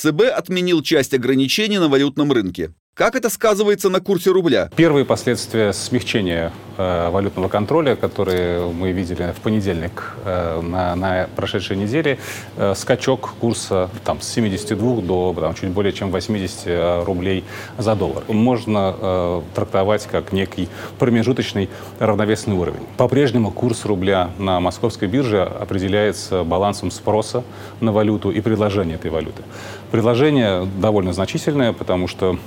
[0.00, 2.72] ЦБ отменил часть ограничений на валютном рынке.
[2.94, 4.68] Как это сказывается на курсе рубля?
[4.76, 11.76] Первые последствия смягчения э, валютного контроля, которые мы видели в понедельник э, на, на прошедшей
[11.76, 12.18] неделе,
[12.56, 17.44] э, скачок курса там, с 72 до там, чуть более чем 80 э, рублей
[17.78, 18.24] за доллар.
[18.28, 21.70] Можно э, трактовать как некий промежуточный
[22.00, 22.82] равновесный уровень.
[22.98, 27.44] По-прежнему курс рубля на московской бирже определяется балансом спроса
[27.80, 29.42] на валюту и предложения этой валюты.
[29.90, 32.38] Предложение довольно значительное, потому что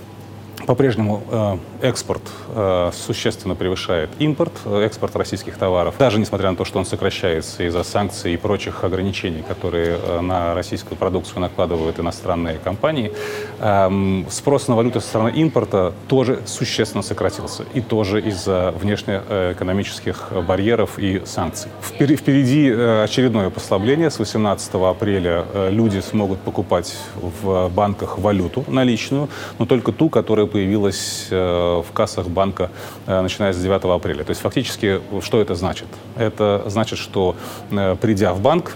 [0.66, 5.96] по-прежнему э, экспорт э, существенно превышает импорт, э, экспорт российских товаров.
[6.00, 10.98] Даже несмотря на то, что он сокращается из-за санкций и прочих ограничений, которые на российскую
[10.98, 13.12] продукцию накладывают иностранные компании,
[13.60, 17.66] эм, спрос на валюту со стороны импорта тоже существенно сократился.
[17.74, 21.72] И тоже из-за внешнеэкономических барьеров и санкций.
[21.82, 24.10] Впереди очередное послабление.
[24.10, 31.28] С 18 апреля люди смогут покупать в банках валюту наличную, но только ту, которая появилась
[31.32, 32.70] э, в кассах банка,
[33.08, 34.24] э, начиная с 9 апреля.
[34.24, 35.88] То есть фактически что это значит?
[36.16, 37.36] Это значит, что
[37.72, 38.76] э, придя в банк,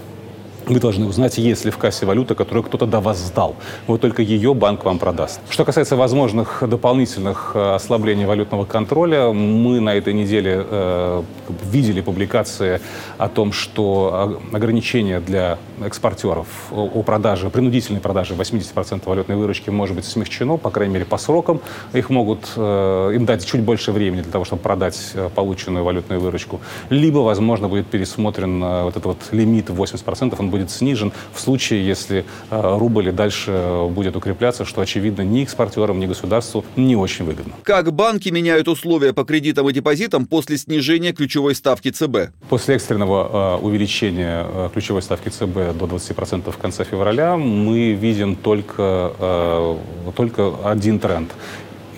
[0.68, 3.56] вы должны узнать, есть ли в кассе валюта, которую кто-то до вас сдал.
[3.88, 5.40] Вот только ее банк вам продаст.
[5.50, 11.24] Что касается возможных дополнительных э, ослаблений валютного контроля, мы на этой неделе э,
[11.72, 12.82] видели публикации
[13.18, 20.06] о том, что ограничения для экспортеров о продаже, принудительной продаже 80% валютной выручки может быть
[20.06, 21.62] смягчено, по крайней мере, по срокам.
[21.94, 26.20] Их могут э, им дать чуть больше времени для того, чтобы продать э, полученную валютную
[26.20, 26.60] выручку.
[26.90, 31.40] Либо, возможно, будет пересмотрен э, вот этот вот лимит 80%, он будет будет снижен в
[31.40, 36.96] случае, если э, рубль и дальше будет укрепляться, что, очевидно, ни экспортерам, ни государству не
[36.96, 37.54] очень выгодно.
[37.64, 42.32] Как банки меняют условия по кредитам и депозитам после снижения ключевой ставки ЦБ?
[42.50, 48.36] После экстренного э, увеличения э, ключевой ставки ЦБ до 20% в конце февраля мы видим
[48.36, 49.78] только,
[50.16, 51.32] только один тренд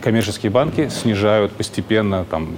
[0.02, 2.50] коммерческие банки снижают постепенно, там,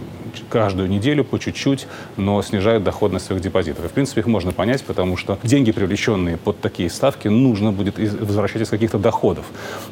[0.50, 3.86] каждую неделю по чуть-чуть, но снижают доходность своих депозитов.
[3.86, 7.98] И, в принципе, их можно понять, потому что деньги, привлеченные под такие ставки, нужно будет
[7.98, 9.46] возвращать из каких-то доходов.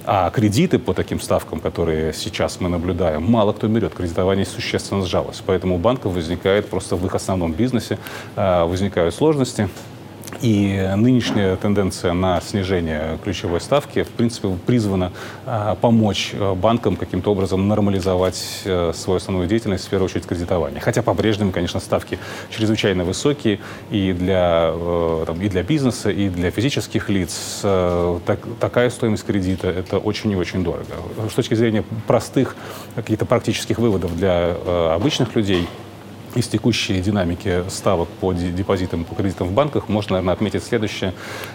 [0.05, 3.93] А кредиты по таким ставкам, которые сейчас мы наблюдаем, мало кто берет.
[3.93, 5.41] Кредитование существенно сжалось.
[5.45, 7.97] Поэтому у банков возникает просто в их основном бизнесе
[8.35, 9.69] а, возникают сложности.
[10.41, 15.11] И нынешняя тенденция на снижение ключевой ставки, в принципе, призвана
[15.45, 20.79] а, помочь а, банкам каким-то образом нормализовать а, свою основную деятельность, в первую очередь кредитования.
[20.79, 22.19] Хотя по-прежнему, конечно, ставки
[22.51, 23.59] чрезвычайно высокие
[23.91, 24.73] и для,
[25.25, 27.59] там, и для бизнеса, и для физических лиц.
[27.61, 30.85] Так, такая стоимость кредита– это очень и очень дорого.
[31.29, 32.55] С точки зрения простых
[32.95, 34.55] каких-то практических выводов для
[34.93, 35.67] обычных людей–
[36.35, 41.13] из текущей динамики ставок по депозитам, по кредитам в банках можно, наверное, отметить следующее.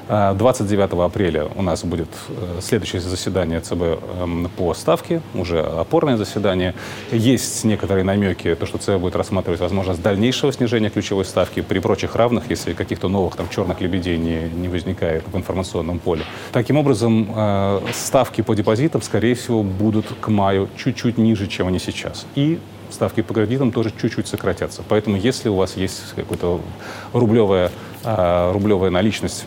[0.09, 3.83] 29 а, апреля у нас будет э, следующее заседание ЦБ
[4.21, 6.75] эм, по ставке, уже опорное заседание.
[7.13, 12.17] Есть некоторые намеки, то, что ЦБ будет рассматривать возможность дальнейшего снижения ключевой ставки при прочих
[12.17, 16.25] равных, если каких-то новых там черных лебедей не, не возникает в информационном поле.
[16.53, 21.79] Таким образом, э, ставки по депозитам, скорее всего, будут к маю чуть-чуть ниже, чем они
[21.79, 22.27] сейчас.
[22.35, 22.59] И
[22.95, 24.83] ставки по кредитам тоже чуть-чуть сократятся.
[24.89, 26.61] Поэтому если у вас есть какая-то
[27.13, 27.71] рублевая,
[28.05, 29.45] рублевая наличность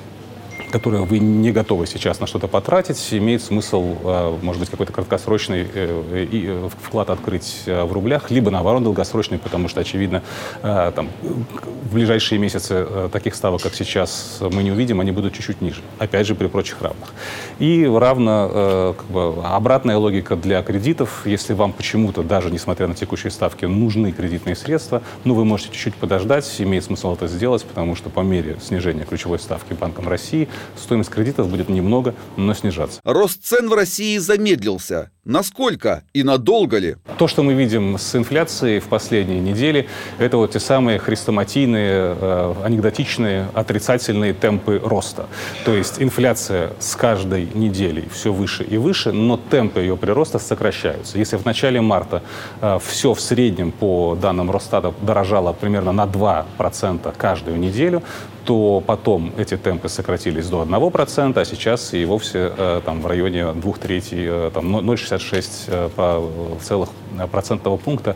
[0.77, 5.65] которую вы не готовы сейчас на что-то потратить, имеет смысл, э, может быть, какой-то краткосрочный
[5.73, 10.21] э, э, вклад открыть в рублях, либо, наоборот, долгосрочный, потому что, очевидно,
[10.61, 15.81] там, в ближайшие месяцы таких ставок, как сейчас, мы не увидим, они будут чуть-чуть ниже.
[15.97, 17.11] Опять же, при прочих равных.
[17.57, 21.25] И равно как бы, обратная логика для кредитов.
[21.25, 25.95] Если вам почему-то, даже несмотря на текущие ставки, нужны кредитные средства, ну, вы можете чуть-чуть
[25.95, 31.09] подождать, имеет смысл это сделать, потому что по мере снижения ключевой ставки Банком России стоимость
[31.09, 32.99] кредитов будет немного, но снижаться.
[33.03, 35.11] Рост цен в России замедлился.
[35.27, 36.95] Насколько и надолго ли?
[37.17, 39.89] То, что мы видим с инфляцией в последние недели,
[40.19, 45.25] это вот те самые хрестоматийные, э, анекдотичные, отрицательные темпы роста.
[45.65, 51.17] То есть инфляция с каждой неделей все выше и выше, но темпы ее прироста сокращаются.
[51.17, 52.23] Если в начале марта
[52.61, 58.01] э, все в среднем по данным Росстата дорожало примерно на 2% каждую неделю,
[58.47, 63.51] то потом эти темпы сократились до 1%, а сейчас и вовсе э, там, в районе
[63.51, 68.15] 2 трети э, там ну, 0,65 66 э, э, целых э, процентного пункта.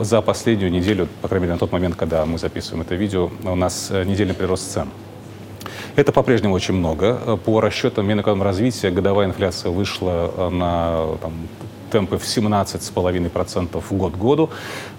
[0.00, 3.54] За последнюю неделю, по крайней мере, на тот момент, когда мы записываем это видео, у
[3.54, 4.88] нас недельный прирост цен.
[5.96, 7.38] Это по-прежнему очень много.
[7.44, 11.32] По расчетам Минэкономразвития годовая инфляция вышла на там,
[11.90, 14.50] темпы в 17,5% год к году.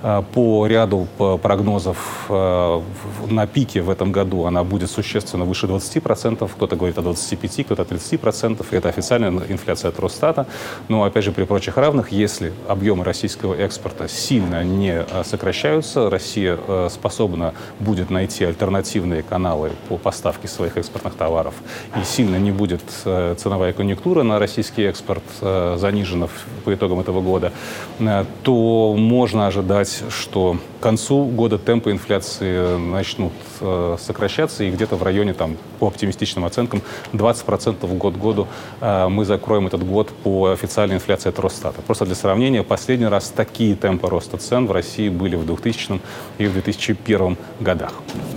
[0.04, 1.08] Э, по ряду
[1.42, 1.98] прогнозов
[2.30, 2.82] э,
[3.30, 7.82] на пике в этом году она будет существенно выше 20%, кто-то говорит о 25%, кто-то
[7.82, 10.46] о 30%, и это официальная инфляция от Росстата.
[10.88, 16.58] Но, опять же, при прочих равных, если объемы российского экспорта сильно не сокращаются, Россия
[16.90, 21.54] способна будет найти альтернативные каналы по поставке своих экспортных товаров,
[21.96, 26.28] и сильно не будет ценовая конъюнктура на российский экспорт занижена
[26.64, 27.52] по итогам этого года,
[28.00, 34.96] э, то можно ожидать, что к концу года темпы инфляции начнут э, сокращаться, и где-то
[34.96, 36.82] в районе, там, по оптимистичным оценкам,
[37.14, 38.48] 20% год к году
[38.82, 41.82] э, мы закроем этот год по официальной инфляции от Росстата.
[41.82, 46.00] Просто для сравнения, последний раз такие темпы роста цен в России были в 2000
[46.38, 47.94] и в 2001 годах.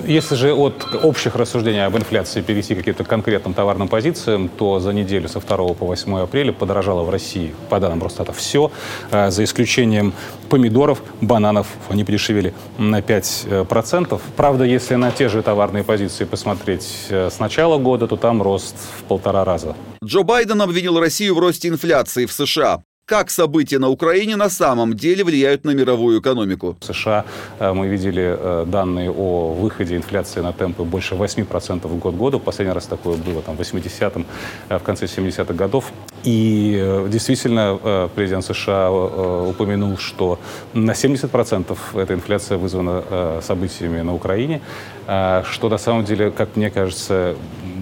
[0.07, 4.93] Если же от общих рассуждений об инфляции перейти к каким-то конкретным товарным позициям, то за
[4.93, 8.71] неделю со 2 по 8 апреля подорожало в России, по данным Росстата, все,
[9.11, 10.13] э, за исключением
[10.49, 14.21] помидоров, бананов, они подешевели на 5%.
[14.37, 18.77] Правда, если на те же товарные позиции посмотреть э, с начала года, то там рост
[18.99, 19.75] в полтора раза.
[20.05, 24.95] Джо Байден обвинил Россию в росте инфляции в США как события на Украине на самом
[24.95, 26.77] деле влияют на мировую экономику.
[26.81, 27.25] В США
[27.59, 32.39] э, мы видели э, данные о выходе инфляции на темпы больше 8% в год году.
[32.39, 34.25] Последний раз такое было там, в 80-м,
[34.69, 35.93] э, в конце 70-х годов.
[36.23, 40.39] И действительно президент США упомянул, что
[40.75, 44.61] на 70% эта инфляция вызвана событиями на Украине,
[45.07, 47.35] что на самом деле, как мне кажется,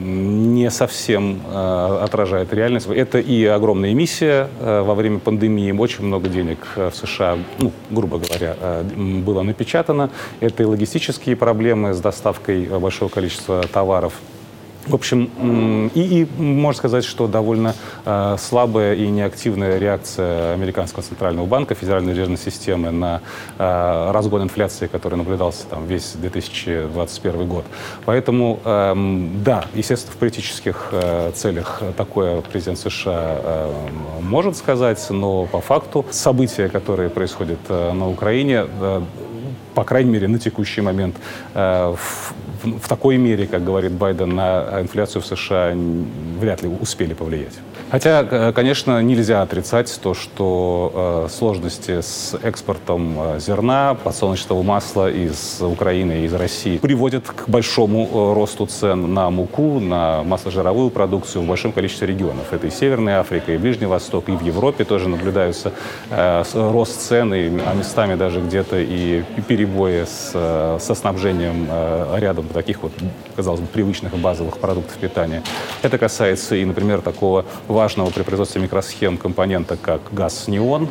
[0.09, 2.87] не совсем э, отражает реальность.
[2.87, 7.73] Это и огромная эмиссия э, во время пандемии, очень много денег э, в США, ну,
[7.91, 8.83] грубо говоря, э,
[9.25, 10.11] было напечатано.
[10.41, 14.15] Это и логистические проблемы с доставкой большого количества товаров
[14.89, 17.75] в общем, и, и можно сказать, что довольно
[18.05, 23.21] э, слабая и неактивная реакция американского центрального банка, Федеральной резервной системы на
[23.59, 27.65] э, разгон инфляции, который наблюдался там весь 2021 год.
[28.05, 28.95] Поэтому, э,
[29.45, 33.73] да, естественно, в политических э, целях такое президент США э,
[34.23, 39.03] может сказать, но по факту события, которые происходят э, на Украине, э,
[39.75, 41.17] по крайней мере, на текущий момент
[41.55, 42.33] э, в
[42.63, 45.75] в, в такой мере, как говорит Байден, на инфляцию в США
[46.39, 47.55] вряд ли успели повлиять.
[47.91, 55.63] Хотя, конечно, нельзя отрицать то, что э, сложности с экспортом э, зерна, подсолнечного масла из
[55.63, 61.45] Украины и из России приводят к большому э, росту цен на муку, на масложировую продукцию
[61.45, 62.53] в большом количестве регионов.
[62.53, 65.73] Это и Северная Африка, и Ближний Восток, и в Европе тоже наблюдаются
[66.11, 72.19] э, рост цен, и, а местами даже где-то и перебои с, э, со снабжением э,
[72.19, 72.93] рядом таких вот,
[73.37, 75.43] казалось бы, привычных базовых продуктов питания.
[75.83, 80.89] Это касается и, например, такого важного при производстве микросхем компонента, как газ-неон.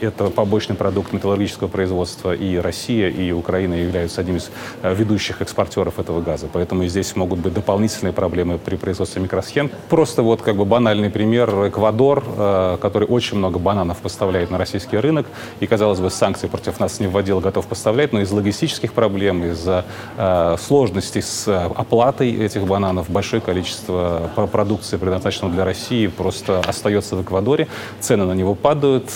[0.00, 4.48] Это побочный продукт металлургического производства, и Россия, и Украина являются одним из
[4.82, 6.48] э, ведущих экспортеров этого газа.
[6.52, 9.70] Поэтому здесь могут быть дополнительные проблемы при производстве микросхем.
[9.88, 11.68] Просто вот как бы банальный пример.
[11.68, 15.26] Эквадор, э, который очень много бананов поставляет на российский рынок,
[15.58, 19.84] и, казалось бы, санкции против нас не вводил, готов поставлять, но из логистических проблем, из-за
[20.16, 27.22] э, сложностей с оплатой этих бананов большое количество продукции, предназначенного для России, просто остается в
[27.22, 27.66] Эквадоре.
[27.98, 29.10] Цены на него падают,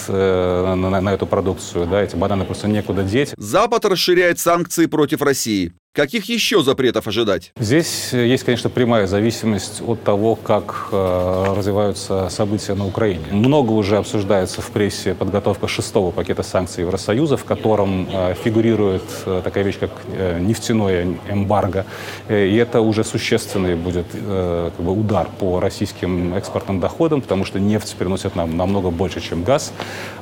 [0.74, 3.34] на, на, на эту продукцию, да, эти бананы просто некуда деть.
[3.36, 5.72] Запад расширяет санкции против России.
[5.94, 7.52] Каких еще запретов ожидать?
[7.58, 13.26] Здесь э, есть, конечно, прямая зависимость от того, как э, развиваются события на Украине.
[13.30, 19.42] Много уже обсуждается в прессе подготовка шестого пакета санкций Евросоюза, в котором э, фигурирует э,
[19.44, 21.84] такая вещь, как э, нефтяное эмбарго.
[22.26, 27.44] Э, и это уже существенный будет э, как бы удар по российским экспортным доходам, потому
[27.44, 29.74] что нефть приносит нам намного больше, чем газ.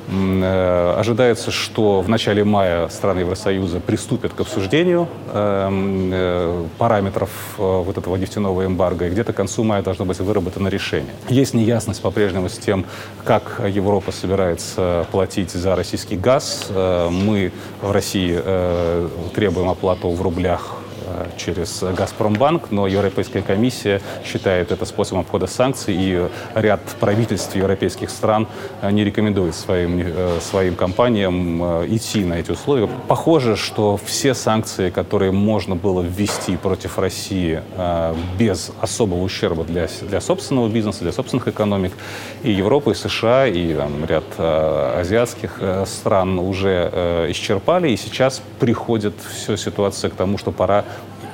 [0.08, 7.62] Э, ожидается, что в начале мая страны Евросоюза приступят к обсуждению э, э, параметров э,
[7.62, 11.12] вот этого нефтяного эмбарго, и где-то к концу мая должно быть выработано решение.
[11.28, 12.86] Есть неясность по-прежнему с тем,
[13.24, 16.66] как Европа собирается платить за российский газ.
[16.70, 17.52] Э, мы
[17.82, 18.40] в России
[19.34, 20.79] требуем оплату в рублях
[21.36, 28.46] через «Газпромбанк», но Европейская комиссия считает это способом обхода санкций, и ряд правительств европейских стран
[28.82, 32.88] э, не рекомендует своим, э, своим компаниям идти на эти условия.
[33.08, 37.62] Похоже, что все санкции, которые можно было ввести против России
[38.38, 41.92] без особого ущерба для, для собственного бизнеса, для собственных экономик,
[42.42, 49.56] и Европа, и США, и там, ряд азиатских стран уже исчерпали, и сейчас приходит все
[49.56, 50.84] ситуация к тому, что пора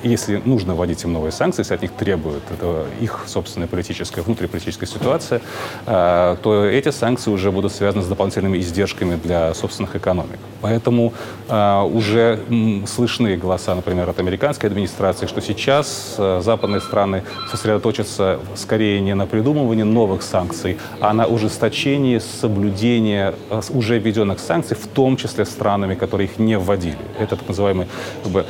[0.06, 4.88] если нужно вводить им новые санкции, если от них требуют, это их собственная политическая, внутриполитическая
[4.88, 5.40] ситуация,
[5.86, 10.38] э, то эти санкции уже будут связаны с дополнительными издержками для собственных экономик.
[10.60, 11.12] Поэтому
[11.48, 12.40] э, уже
[12.86, 19.26] слышны голоса, например, от американской администрации, что сейчас э, западные страны сосредоточатся скорее не на
[19.26, 23.34] придумывании новых санкций, а на ужесточении соблюдения
[23.70, 26.98] уже введенных санкций, в том числе странами, которые их не вводили.
[27.18, 27.86] Это так называемый
[28.22, 28.46] как бы,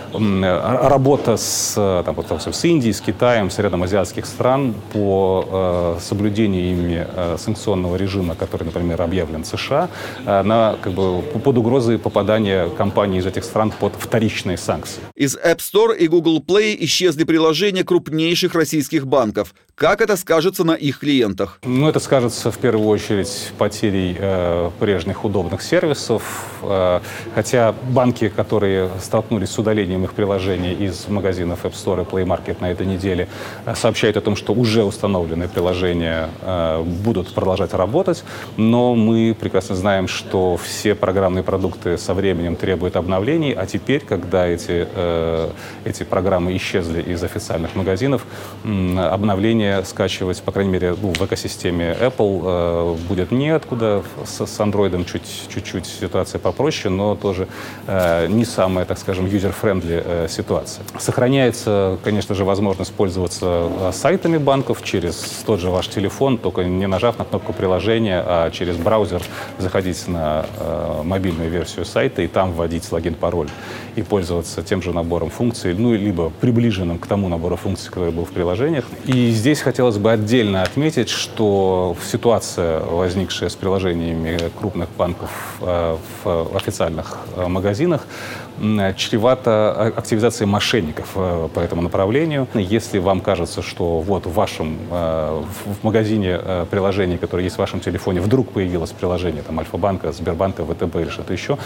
[0.97, 6.71] работа с, там, вот, с Индией, с Китаем, с рядом азиатских стран по э, соблюдению
[6.71, 9.89] ими э, санкционного режима, который, например, объявлен США,
[10.25, 15.01] э, на, как бы, под угрозой попадания компаний из этих стран под вторичные санкции.
[15.15, 19.55] Из App Store и Google Play исчезли приложения крупнейших российских банков.
[19.79, 21.59] Как это скажется на их клиентах?
[21.63, 26.23] Ну, это скажется в первую очередь потерей э, прежних удобных сервисов.
[26.63, 27.01] Э,
[27.35, 32.57] хотя банки, которые столкнулись с удалением их приложений из магазинов App Store и Play Market
[32.61, 33.29] на этой неделе,
[33.67, 38.25] э, сообщают о том, что уже установленные приложения э, будут продолжать работать.
[38.57, 44.47] Но мы прекрасно знаем, что все программные продукты со временем требуют обновлений, а теперь, когда
[44.47, 45.51] эти, э,
[45.85, 48.25] эти программы исчезли из официальных магазинов,
[48.65, 54.03] э, обновления приложение скачивать, по крайней мере, ну, в экосистеме Apple э, будет неоткуда.
[54.25, 55.05] С, с Android
[55.49, 57.49] чуть-чуть ситуация попроще, но тоже
[57.87, 60.85] э, не самая, так скажем, user-friendly э, ситуация.
[60.99, 66.87] Сохраняется, конечно же, возможность пользоваться э, сайтами банков через тот же ваш телефон, только не
[66.87, 69.23] нажав на кнопку приложения, а через браузер
[69.59, 73.49] заходить на э, мобильную версию сайта и там вводить логин-пароль
[73.97, 78.25] и пользоваться тем же набором функций, ну, либо приближенным к тому набору функций, который был
[78.25, 78.85] в приложениях.
[79.07, 86.57] И здесь хотелось бы отдельно отметить, что ситуация, возникшая с приложениями крупных банков э, в
[86.57, 88.07] официальных э, магазинах,
[88.97, 92.47] чревато активизацией мошенников э, по этому направлению.
[92.55, 98.21] Если вам кажется, что вот в вашем в магазине приложений, которые есть в вашем телефоне,
[98.21, 101.59] вдруг появилось приложение там Альфа-банка, Сбербанка, ВТБ или что-то еще,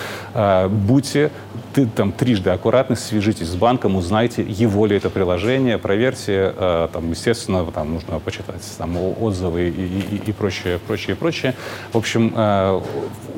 [0.68, 1.30] будьте
[1.74, 6.52] ты, там трижды аккуратны, свяжитесь с банком, узнайте, его ли это приложение, проверьте,
[6.92, 11.54] там, естественно, там нужно почитать там, отзывы и, и, и прочее, прочее, прочее.
[11.92, 12.80] В общем, э,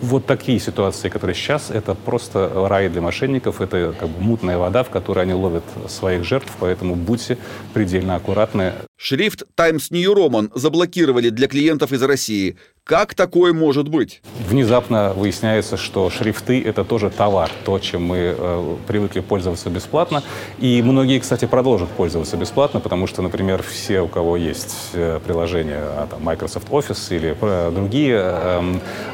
[0.01, 4.83] вот такие ситуации, которые сейчас, это просто рай для мошенников, это как бы мутная вода,
[4.83, 7.39] в которой они ловят своих жертв, поэтому будьте
[7.75, 8.73] предельно аккуратны.
[8.97, 12.57] Шрифт Times New Roman заблокировали для клиентов из России.
[12.85, 14.23] Как такое может быть?
[14.49, 20.25] Внезапно выясняется, что шрифты— это тоже товар, то, чем мы э, привыкли пользоваться бесплатно.
[20.59, 25.79] И многие, кстати, продолжат пользоваться бесплатно, потому что, например, все, у кого есть э, приложения
[25.79, 28.61] а, там, Microsoft Office или э, другие э,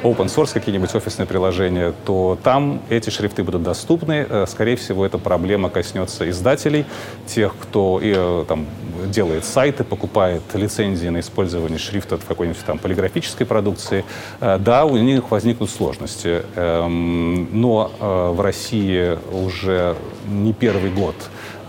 [0.02, 4.26] open source какие-нибудь офисные приложения, то там эти шрифты будут доступны.
[4.26, 6.86] Э, скорее всего, эта проблема коснется издателей,
[7.26, 8.66] тех, кто э, там,
[9.08, 14.04] делает сайты, покупает лицензии на использование шрифта в какой-нибудь там полиграфической продукции,
[14.40, 16.42] э, да, у них возникнут сложности.
[16.54, 19.96] Эм, но э, в России уже
[20.28, 21.16] не первый год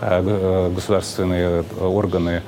[0.00, 2.42] э, государственные органы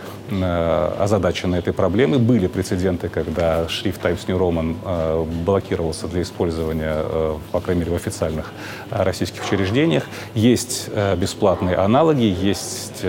[0.98, 2.18] озадачены этой проблемой.
[2.18, 7.04] Были прецеденты, когда шрифт Times New Roman блокировался для использования,
[7.50, 8.50] по крайней мере, в официальных
[8.90, 10.04] российских учреждениях.
[10.34, 13.04] Есть бесплатные аналоги, есть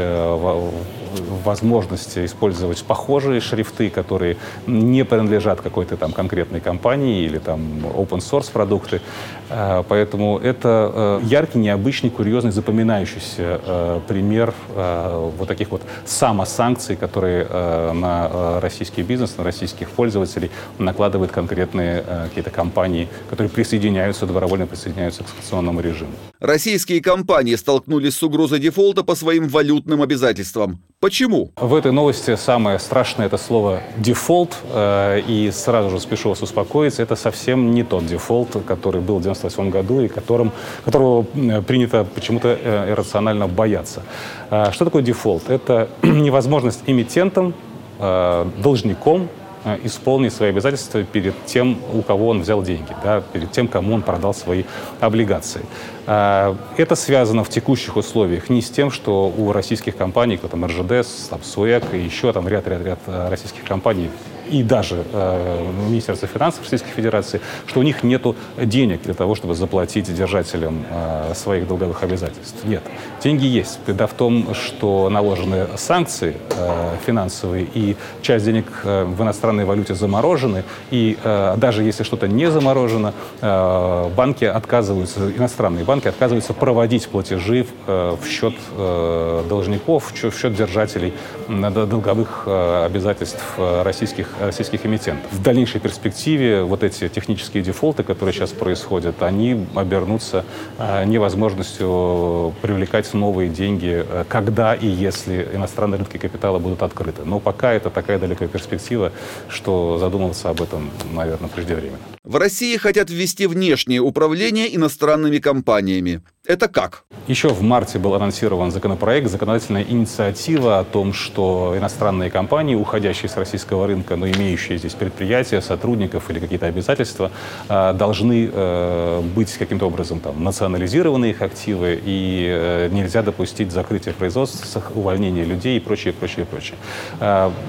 [1.44, 8.52] возможности использовать похожие шрифты, которые не принадлежат какой-то там конкретной компании или там open source
[8.52, 9.02] продукты.
[9.50, 17.46] Э, поэтому это э, яркий, необычный, курьезный, запоминающийся э, пример вот таких вот самосанкций, которые
[17.94, 25.30] на российский бизнес, на российских пользователей накладывают конкретные какие-то компании, которые присоединяются, добровольно присоединяются к
[25.30, 26.12] санкционному режиму.
[26.40, 30.82] Российские компании столкнулись с угрозой дефолта по своим валютным обязательствам.
[31.00, 31.52] Почему?
[31.56, 37.16] В этой новости самое страшное это слово дефолт, и сразу же спешу вас успокоить, это
[37.16, 40.52] совсем не тот дефолт, который был в 1998 году и которым,
[40.86, 41.24] которого
[41.62, 44.04] принято почему-то э, иррационально бояться.
[44.50, 45.50] А, что такое дефолт?
[45.50, 47.54] Это невозможность эмитентам,
[48.00, 49.28] э, должником
[49.66, 53.96] э, исполнить свои обязательства перед тем, у кого он взял деньги, да, перед тем, кому
[53.96, 54.64] он продал свои
[55.00, 55.66] облигации.
[56.06, 60.66] А, это связано в текущих условиях не с тем, что у российских компаний, кто там
[60.66, 63.00] РЖД, там, СУЭК и еще там ряд-ряд-ряд
[63.30, 64.10] российских компаний
[64.54, 68.24] и даже э, Министерство финансов Российской Федерации, что у них нет
[68.58, 72.64] денег для того, чтобы заплатить держателям э, своих долговых обязательств.
[72.64, 72.84] Нет.
[73.24, 73.80] Деньги есть.
[73.88, 79.96] Беда в том, что наложены санкции э, финансовые, и часть денег э, в иностранной валюте
[79.96, 87.08] заморожены, и э, даже если что-то не заморожено, э, банки отказываются, иностранные банки отказываются проводить
[87.08, 91.14] платежи э, в счет э, должников, в счет держателей
[91.48, 95.32] долговых э, обязательств э, российских, российских эмитентов.
[95.32, 100.44] В дальнейшей перспективе вот эти технические дефолты, которые сейчас происходят, они обернутся
[100.78, 107.24] э, невозможностью привлекать новые деньги, когда и если иностранные рынки капитала будут открыты.
[107.26, 109.12] Но пока это такая далекая перспектива,
[109.50, 111.98] что задумываться об этом, наверное, преждевременно.
[112.24, 116.22] В России хотят ввести внешнее управление иностранными компаниями.
[116.46, 117.06] Это как?
[117.26, 123.38] Еще в марте был анонсирован законопроект, законодательная инициатива о том, что иностранные компании, уходящие с
[123.38, 127.32] российского рынка, но имеющие здесь предприятия, сотрудников или какие-то обязательства,
[127.70, 134.12] э, должны э, быть каким-то образом там, национализированы их активы, и э, нельзя допустить закрытия
[134.12, 136.76] производств, увольнения людей и прочее, прочее, прочее.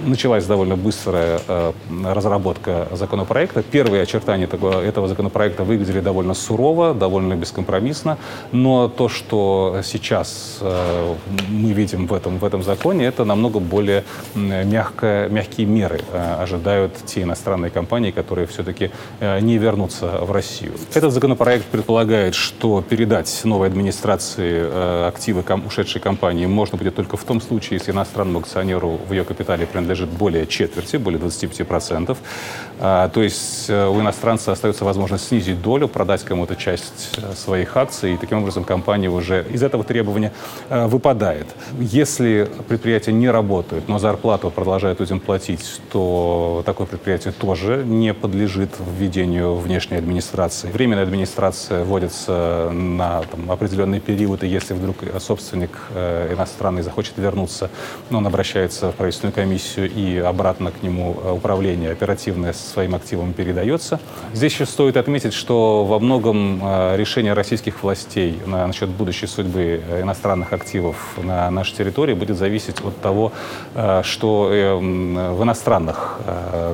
[0.04, 1.40] Началась довольно быстрая
[2.04, 3.62] разработка законопроекта.
[3.62, 8.19] Первые очертания этого законопроекта выглядели довольно сурово, довольно бескомпромиссно,
[8.64, 11.14] но то, что сейчас э,
[11.50, 14.04] мы видим в этом, в этом законе, это намного более
[14.35, 18.90] мягко, мягкие меры э, ожидают те иностранные компании, которые все-таки
[19.21, 20.73] э, не вернутся в Россию.
[20.94, 27.42] Этот законопроект предполагает, что передать новой администрации активы ушедшей компании можно будет только в том
[27.42, 32.16] случае, если иностранному акционеру в ее капитале принадлежит более четверти, более 25%.
[32.80, 38.16] А, то есть у иностранца остается возможность снизить долю, продать кому-то часть своих акций и
[38.16, 40.33] таким образом образом компания уже из этого требования
[40.71, 41.47] э, выпадает.
[41.81, 48.71] Если предприятие не работает, но зарплату продолжает людям платить, то такое предприятие тоже не подлежит
[48.99, 50.71] введению внешней администрации.
[50.71, 57.71] Временная администрация вводится на там, определенный период, и если вдруг собственник э, иностранный захочет вернуться,
[58.11, 62.95] но он обращается в правительственную комиссию и обратно к нему э, управление оперативное со своим
[62.95, 63.99] активом передается.
[64.33, 66.61] Здесь еще стоит отметить, что во многом
[66.97, 72.81] решение российских властей на, насчет будущей судьбы э, иностранных активов на нашей территории будет зависеть
[72.81, 73.33] от того,
[73.75, 76.19] э, что э, в иностранных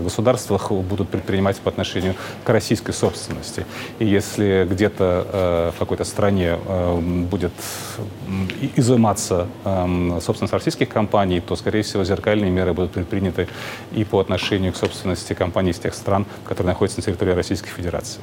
[0.02, 3.66] государствах будут предпринимать по отношению к российской собственности.
[3.98, 6.56] И если где-то в какой-то стране
[7.30, 7.52] будет
[8.76, 9.46] изыматься
[10.20, 13.48] собственность российских компаний, то, скорее всего, зеркальные меры будут предприняты
[13.92, 18.20] и по отношению к собственности компаний из тех стран, которые находятся на территории Российской Федерации.